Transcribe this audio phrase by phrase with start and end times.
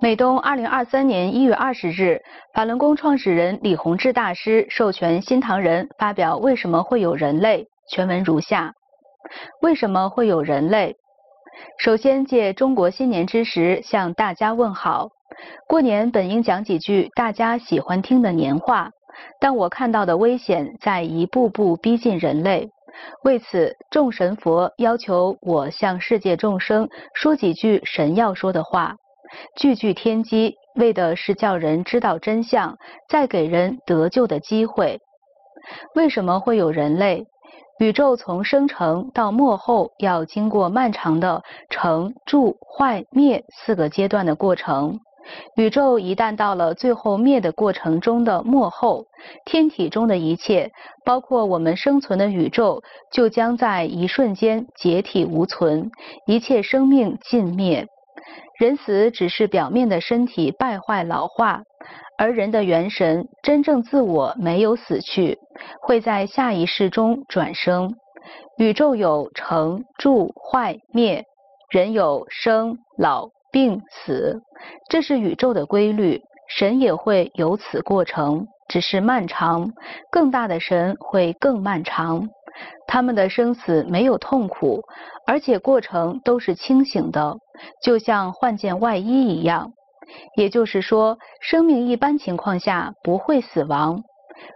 [0.00, 2.22] 美东二零二三年一月二十日，
[2.54, 8.74] 法轮功创始人李洪志大师授权新唐人发表《为什么会有人类》全文如下：
[9.60, 10.94] 为什么会有人类？
[11.78, 15.08] 首先借中国新年之时向大家问好。
[15.66, 18.90] 过年本应讲几句大家喜欢听的年话，
[19.40, 22.70] 但我看到的危险在一步步逼近人类。
[23.24, 28.94] 为此，众神佛要求我向世界众生说几句神要说的话。
[29.56, 32.78] 句句天机，为的是叫人知道真相，
[33.08, 35.00] 再给人得救的机会。
[35.94, 37.26] 为什么会有人类？
[37.78, 44.98] 宇宙从生成到末后，要经过漫长的成、住、坏、灭四个阶段的过程。
[45.56, 49.04] 宇宙一旦到了最后灭的过程中的末后，
[49.44, 50.72] 天体中的一切，
[51.04, 52.82] 包括我们生存的宇宙，
[53.12, 55.90] 就将在一瞬间解体无存，
[56.26, 57.86] 一切生命尽灭。
[58.58, 61.62] 人死只是表面的身体败坏老化，
[62.18, 65.38] 而人的元神真正自我没有死去，
[65.82, 67.94] 会在下一世中转生。
[68.58, 71.24] 宇宙有成、住、坏、灭，
[71.70, 74.40] 人有生、老、病、死，
[74.90, 76.20] 这是宇宙的规律。
[76.48, 79.70] 神也会有此过程，只是漫长。
[80.10, 82.28] 更大的神会更漫长。
[82.86, 84.82] 他们的生死没有痛苦，
[85.26, 87.36] 而且过程都是清醒的，
[87.82, 89.72] 就像换件外衣一样。
[90.36, 94.02] 也就是说，生命一般情况下不会死亡。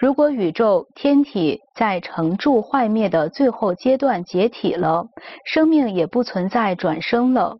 [0.00, 5.06] 如果宇宙天体在成住坏灭的最后阶段解体了，
[5.44, 7.56] 生命也不存在转生了，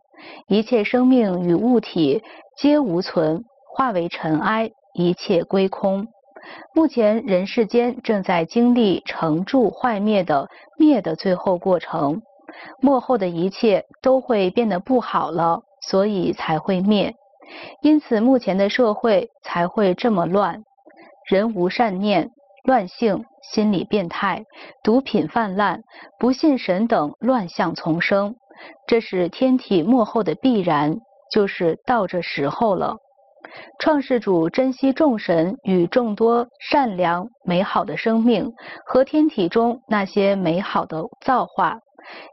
[0.47, 2.23] 一切生命与物体
[2.57, 3.43] 皆无存，
[3.75, 6.07] 化为尘埃，一切归空。
[6.73, 12.21] 目前人世间正在经历成住坏灭的灭的最后过程，
[12.81, 17.15] 末后的一切都会变得不好了，所以才会灭。
[17.81, 20.63] 因此目前的社会才会这么乱，
[21.29, 22.31] 人无善念，
[22.63, 23.23] 乱性，
[23.53, 24.45] 心理变态，
[24.83, 25.83] 毒品泛滥，
[26.17, 28.35] 不信神等乱象丛生。
[28.87, 30.97] 这是天体末后的必然，
[31.31, 32.97] 就是到这时候了。
[33.79, 38.53] 创世主珍惜众神与众多善良美好的生命
[38.85, 41.79] 和天体中那些美好的造化，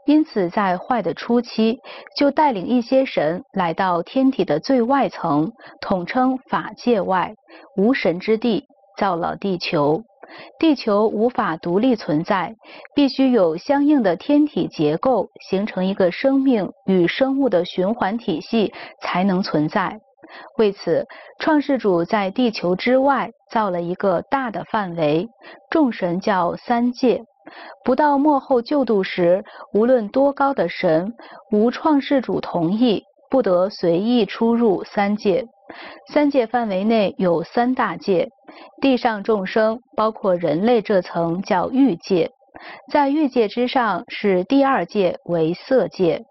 [0.05, 1.79] 因此在坏的初期
[2.15, 5.51] 就带领一些神来到天体的最外层，
[5.81, 7.33] 统称法界外
[7.75, 8.65] 无神之地，
[8.97, 10.03] 造了地球。
[10.57, 12.55] 地球无法独立存在，
[12.95, 19.99] 必须有相应的天体结构，形成一个生命与生物的循环体系，才能存在。
[20.57, 21.05] 为此，
[21.39, 25.27] 创世主在地球之外造了一个大的范围，
[25.69, 27.23] 众神叫三界。
[27.83, 31.13] 不到末后救度时，无论多高的神，
[31.51, 35.45] 无创世主同意，不得随意出入三界。
[36.11, 38.29] 三界范围内有三大界，
[38.81, 42.31] 地上众生，包括人类这层叫欲界，
[42.91, 46.23] 在欲界之上是第二界为色界，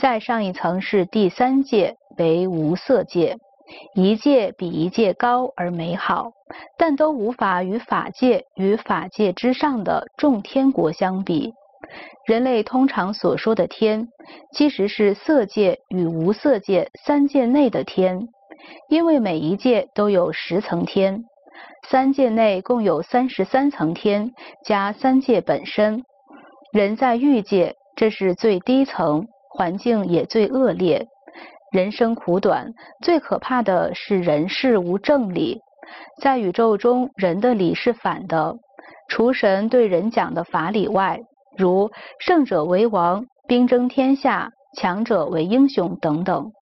[0.00, 1.97] 再上一层是第三界。
[2.18, 3.36] 为无色界，
[3.94, 6.32] 一界比一界高而美好，
[6.76, 11.52] 但都无法与法界与法界之上的众天国相比。
[12.26, 14.08] 人类通常所说的天，
[14.52, 18.28] 其实是色界与无色界三界内的天，
[18.88, 21.24] 因为每一界都有十层天，
[21.88, 24.32] 三界内共有三十三层天，
[24.64, 26.02] 加三界本身。
[26.72, 31.06] 人在欲界，这是最低层，环境也最恶劣。
[31.70, 35.60] 人生苦短，最可怕的是人世无正理。
[36.20, 38.56] 在宇宙中，人的理是反的。
[39.08, 41.20] 除神对人讲的法理外，
[41.56, 41.90] 如
[42.20, 46.52] 胜者为王、兵争天下、强者为英雄等等，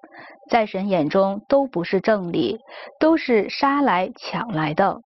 [0.51, 2.59] 在神眼中都不是正理，
[2.99, 5.01] 都是杀来抢来的。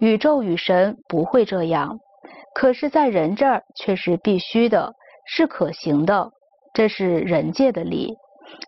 [0.00, 1.98] 宇宙与神不会这样，
[2.54, 4.94] 可是，在人这儿却是必须的，
[5.26, 6.30] 是可行的。
[6.72, 8.16] 这是人界的理。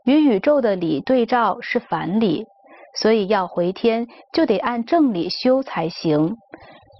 [0.04, 2.46] 与宇宙的理对照是反理，
[2.94, 6.36] 所以要回天就得按正理修才行。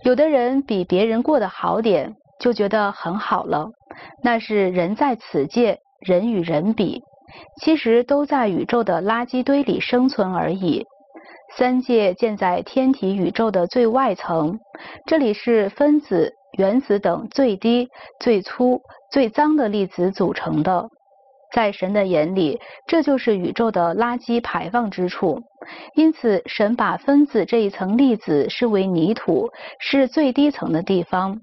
[0.05, 3.71] 有的人比别人过得好点，就觉得很好了，
[4.23, 7.03] 那是人在此界，人与人比，
[7.63, 10.85] 其实都在宇宙的垃圾堆里生存而已。
[11.57, 14.59] 三界建在天体宇宙的最外层，
[15.07, 17.89] 这里是分子、原子等最低、
[18.21, 18.81] 最粗、
[19.11, 20.89] 最脏的粒子组成的。
[21.57, 25.41] 在神的眼里，这就是宇宙的垃圾排放之处。
[25.95, 29.49] 因此，神把分子这一层粒子视为泥土，
[29.79, 31.41] 是最低层的地方。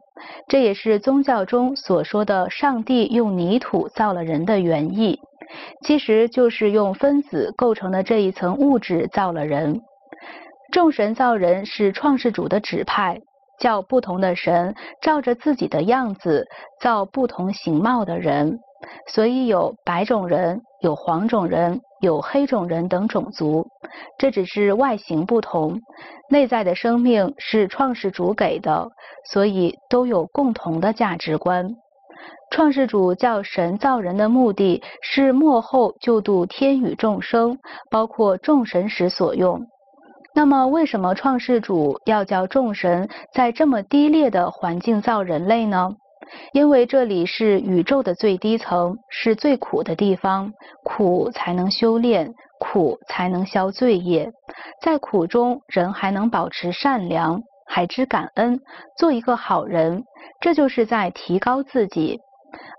[0.48, 5.20] 这也是宗教中所说的上帝用泥土造了人的原意。
[5.84, 9.82] 其实就是用分子构成的这一层物质造了人。
[10.72, 13.20] 众神造人是创世主的指派，
[13.60, 16.46] 叫不同的神照着自己的样子
[16.80, 18.60] 造不同形貌的人，
[19.08, 23.66] 所以有白种人、有黄种人、有黑种人等种族。
[24.18, 25.80] 这只是外形不同，
[26.30, 28.90] 内在的生命是创世主给的，
[29.32, 31.70] 所以都有共同的价值观。
[32.52, 37.58] 创世主叫神造人的目的是末后救度天与众生，
[37.90, 39.66] 包括众神时所用。
[40.36, 45.96] 那么，为什么创世主要叫众神在这么低劣的环境造人类呢？
[46.54, 50.54] 因为这里是宇宙的最低层，是最苦的地方，
[50.84, 54.32] 苦才能修炼，苦才能消罪业。
[54.82, 58.60] 在苦中，人还能保持善良，还知感恩，
[58.98, 60.04] 做一个好人，
[60.40, 62.20] 这就是在提高自己。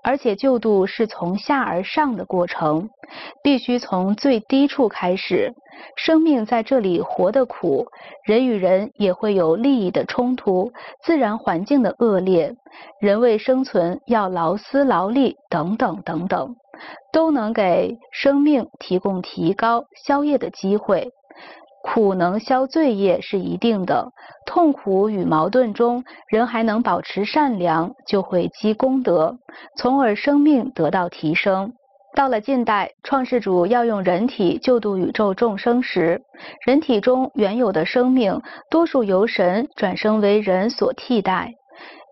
[0.02, 2.90] 而且救度是从下而上的过程，
[3.42, 5.54] 必须从最低处开始。
[5.96, 7.86] 生命在这里活得苦，
[8.24, 10.72] 人与人也会有利益的冲突，
[11.02, 12.54] 自然环境的恶劣，
[13.00, 16.54] 人为生存要劳思劳力等等等等，
[17.12, 21.10] 都能给生命提供提高消业的机会。
[21.86, 24.10] 苦能消罪业是一定的，
[24.46, 29.36] 痛苦与矛盾中，人还能保持善良，就会积功德，
[29.76, 31.74] 从而生命得到提升。
[32.16, 36.22] 到了近代，创世主要用人体救度宇宙众生时，
[36.66, 38.40] 人体中原有的生命
[38.70, 41.52] 多数由神转生为人所替代，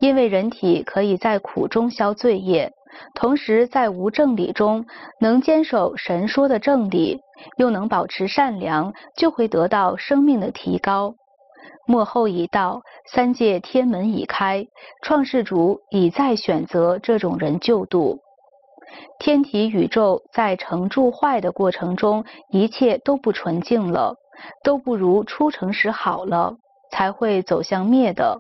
[0.00, 2.70] 因为人体可以在苦中消罪业。
[3.14, 4.86] 同时，在无正理中
[5.20, 7.20] 能坚守神说的正理，
[7.56, 11.14] 又能保持善良，就会得到生命的提高。
[11.86, 14.66] 末后已到，三界天门已开，
[15.02, 18.20] 创世主已在选择这种人救度。
[19.18, 24.16] 天体宇宙在成住坏的过程中，一切都不纯净了，
[24.62, 26.54] 都不如初成时好了，
[26.90, 28.38] 才会走向灭的。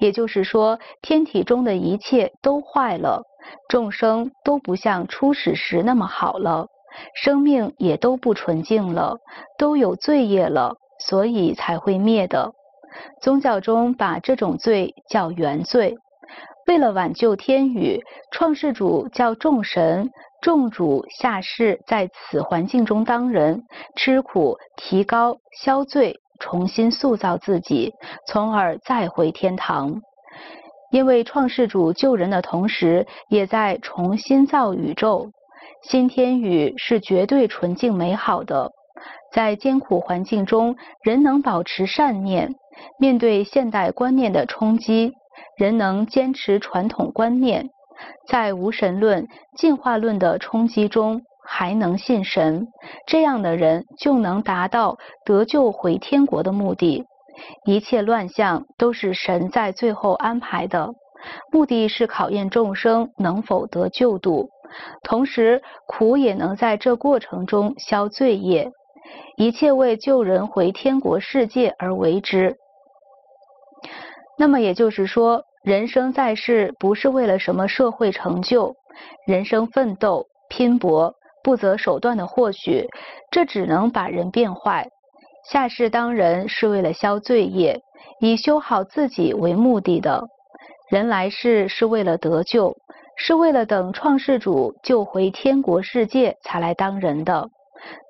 [0.00, 3.22] 也就是说，天体中的一切都坏了。
[3.68, 6.66] 众生都不像初始时那么好了，
[7.14, 9.16] 生命也都不纯净了，
[9.58, 12.52] 都有罪业了，所以才会灭的。
[13.20, 15.96] 宗教中把这种罪叫原罪。
[16.66, 18.00] 为了挽救天宇，
[18.30, 20.10] 创世主叫众神、
[20.40, 23.64] 众主下世，在此环境中当人，
[23.96, 27.92] 吃苦、提高、消罪，重新塑造自己，
[28.28, 30.02] 从而再回天堂。
[30.92, 35.32] 因为创世主救人的同时，也在重新造宇宙。
[35.82, 38.70] 新天宇是绝对纯净美好的。
[39.32, 42.54] 在艰苦环境中，人能保持善念，
[42.98, 45.14] 面对现代观念的冲击，
[45.56, 47.70] 人能坚持传统观念，
[48.28, 52.68] 在无神论、进化论的冲击中还能信神。
[53.06, 57.06] 这样的人就能达到得救回天国的目的。
[57.64, 60.90] 一切乱象都是神在最后安排的，
[61.52, 64.50] 目的是考验众生能否得救度，
[65.02, 68.70] 同时苦也能在这过程中消罪业，
[69.36, 72.56] 一切为救人回天国世界而为之。
[74.38, 78.74] 那么也就是说，人生在世不是为了什么社会成就，
[79.26, 82.88] 人生奋斗拼搏不择手段的获取，
[83.30, 84.88] 这只能把人变坏。
[85.44, 87.82] 下世当人是为了消罪业，
[88.20, 90.26] 以修好自己为目的的；
[90.88, 92.76] 人来世是为了得救，
[93.16, 97.48] 是为了等创世主救回天国世界才来当人的。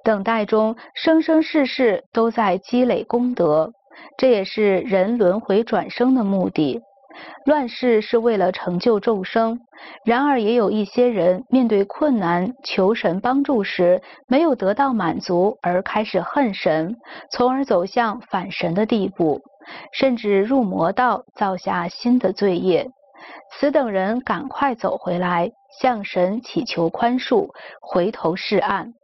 [0.05, 3.73] 等待中生生世世都在积累功德，
[4.19, 6.83] 这也是人轮回转生的目的。
[7.45, 9.61] 乱世是为了成就众生，
[10.05, 16.97] 然而也有一些人面对困难求神帮助时，没有得到满足而开始恨神，
[17.31, 19.43] 从而走向反神的地步，
[19.93, 22.89] 甚至入魔道造下新的罪业。
[23.53, 27.49] 此等人赶快走回来，向神祈求宽恕，
[27.81, 28.95] 回头是岸。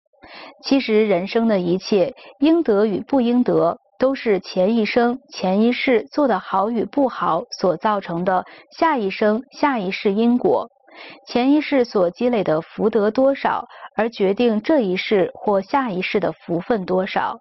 [0.62, 3.78] 其实人生的一切应得与不应得。
[3.98, 10.68] 都是前一生、前一世做的好与不好所造成的下一生、下一世因果。
[11.26, 17.36] 前一世所积累的福德多少，而决定这一世或下一世的福分多少。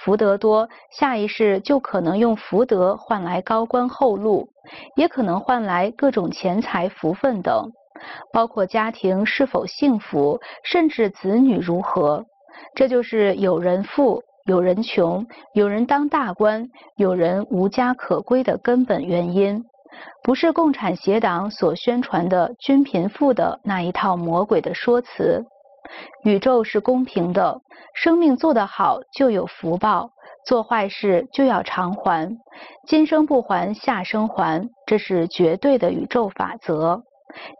[0.00, 4.48] 福德多，下一世就可能用福德换来高官厚禄，
[4.96, 7.70] 也可能换来各种钱财、福分等，
[8.32, 12.24] 包括家庭是否幸福，甚至子女如何。
[12.74, 14.22] 这就是有人富。
[14.44, 19.64] 有人穷，有人当大官，有人无家可归的根本原因，
[20.22, 25.44] 不是共产邪党所宣传的均贫富的那一套魔鬼的说辞。
[26.24, 27.60] 宇宙是公平的，
[27.94, 30.10] 生命做得好就有福报，
[30.46, 32.38] 做坏事就要偿还。
[32.86, 37.02] 今生不还，下生还，这是绝对的宇宙法则。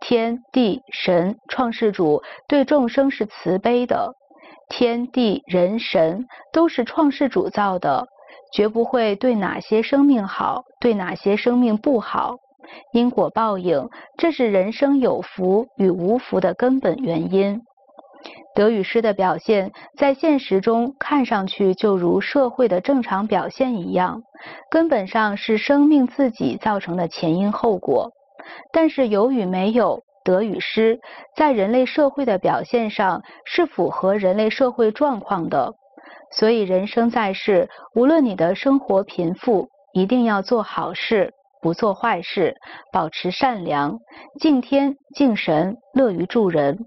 [0.01, 4.15] 天地神创世主对众生是慈悲的，
[4.75, 8.07] 天地人神都是创世主造的，
[8.55, 12.37] 绝不会对哪些生命好，对哪些生命不好。
[12.95, 17.61] 因果报应，这是人生有福与无福的根本原因。
[18.55, 24.23] 得与失的表现，在现实中看上去就如社会的正常表现一样，
[24.71, 28.11] 根本上是生命自己造成的前因后果。
[28.73, 31.00] 但是有与没有，得与失，
[31.37, 35.75] 在人类社会的表现上是符合人类社会状况的。
[36.31, 42.55] 所以人生在世，无论你的生活贫富，一定要做好事，不做坏事，
[42.91, 43.99] 保持善良，
[44.41, 46.79] 敬天敬神，乐于助人，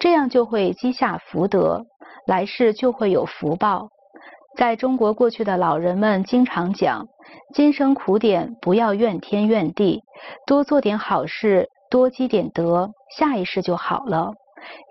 [0.00, 1.84] 这样就会积下福德，
[2.26, 3.88] 来世就会有福报。
[4.56, 7.06] 在中国过去的老人们经常讲：
[7.52, 10.00] 今生苦点，不要怨天怨地，
[10.46, 14.32] 多做点好事，多积点德，下一世就好了。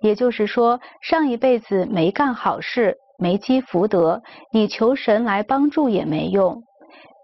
[0.02, 4.22] 也就是说，上一辈子没干好事，没积福德，
[4.54, 6.64] 你求神来帮助也没用。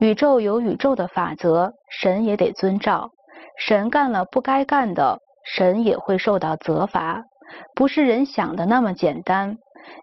[0.01, 3.11] 宇宙有宇宙的法则，神也得遵照。
[3.57, 7.23] 神干了不该干的，神也会受到责罚，
[7.73, 9.55] 不是人想的那么简单。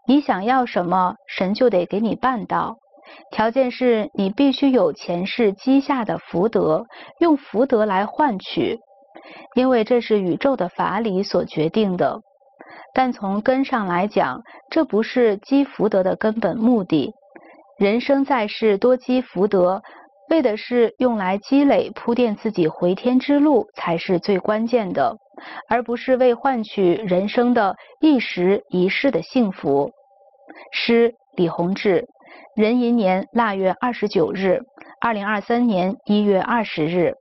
[0.06, 2.78] 你想要什么，神就得给你办到。
[3.30, 6.86] 条件是你必须有前世积下的福德，
[7.20, 8.80] 用福德来换取，
[9.54, 12.20] 因为这是宇宙的法理所决定的。
[12.94, 17.12] 但从根上来讲，这不是积福德的根本目的。
[17.78, 19.82] 人生在世，多积福德，
[20.30, 25.16] 为的是用来积累、铺垫自己回天之路，才是最关键的。
[25.68, 29.90] 而不是为换取人生的一时一世的幸福。
[30.72, 32.08] 诗李洪志，
[32.54, 34.62] 壬寅年腊月二十九日，
[35.02, 37.12] 二零二三年一月二十日。